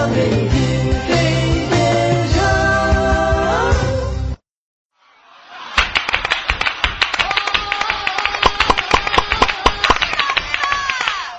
[0.00, 0.58] 唱给你听，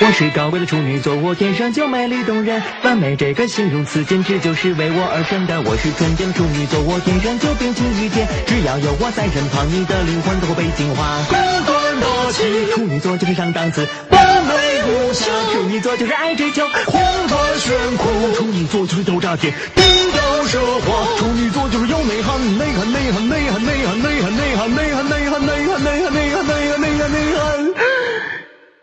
[0.00, 5.60] 我是高贵的处女座，我天生就美丽动人，完美这个形容词简直就是为我而生的。
[5.60, 11.24] 我是纯洁的处女座，我天生就冰清玉洁，只要有我在身旁，你的灵魂都会被净化。
[11.28, 14.52] 滚滚大气，处女座就是上档次，完美
[14.82, 15.26] 无瑕。
[15.52, 19.82] 处女座就是爱追求，宏大炫酷，处女座就是斗炸天，低
[20.12, 27.74] 调奢华，处女座就是有内涵，内涵内涵内涵内涵内涵内涵内涵内涵内涵内涵内涵内涵内涵内涵。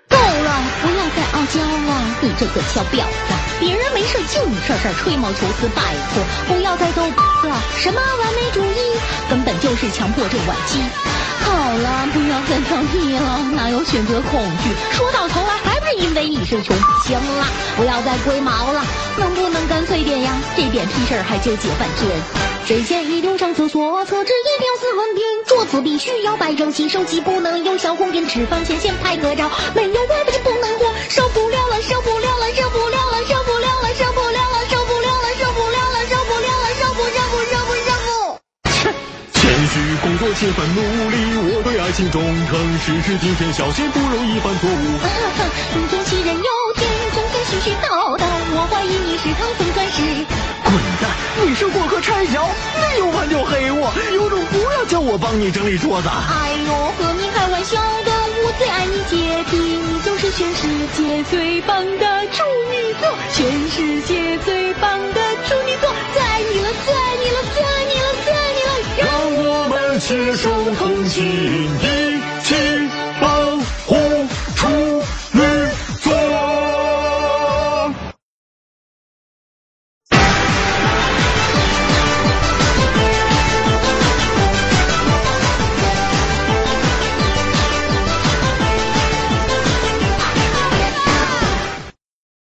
[0.07, 0.49] 够了，
[0.81, 1.89] 不要再傲娇了，
[2.21, 3.33] 你这个小婊子！
[3.59, 5.81] 别人没事就你事事吹毛求疵，拜
[6.13, 7.61] 托不要再逗了。
[7.77, 10.79] 什么完美主义，根本就是强迫症晚期。
[11.41, 14.69] 好了，不要再挑剔了，哪有选择恐惧？
[14.91, 15.59] 说到头来
[15.93, 16.75] 因为你是穷。
[17.03, 17.45] 行了，
[17.77, 18.83] 不要再龟毛了，
[19.17, 20.33] 能不能干脆点呀？
[20.55, 22.09] 这点屁事儿还纠结半天。
[22.65, 29.87] 睡前一定上厕所，厕纸一定要四分平，桌子必须要摆整齐，手机不能用小红点，吃饭前先拍个照，没
[39.75, 41.17] 谦虚工作勤奋努力，
[41.51, 44.83] 我对爱情忠诚，事事谨慎小心，不容易犯错误。
[45.75, 48.23] 你总欺人又天，总在絮絮叨叨，
[48.55, 49.99] 我怀疑你是唐僧转世。
[50.63, 50.73] 滚
[51.03, 51.11] 蛋！
[51.43, 52.47] 你是过河拆桥，
[52.79, 56.07] 没有完就黑我，有种不要叫我帮你整理桌子。
[56.07, 58.11] 哎呦，和你开玩笑的，
[58.47, 62.14] 我最爱你姐弟，你就是全世界最棒的
[70.07, 72.84] 携手同心一起